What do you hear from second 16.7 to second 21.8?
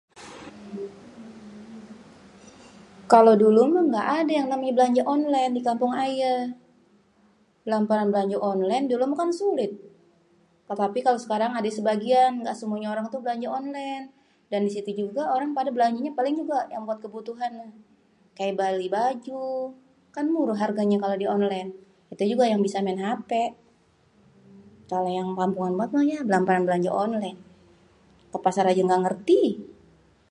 buat ke butuhan, kaya beli baju, kan muréh kalo dionlen,